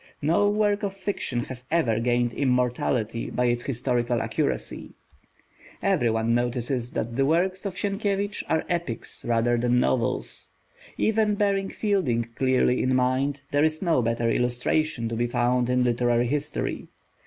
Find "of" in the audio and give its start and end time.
0.81-0.95, 7.67-7.75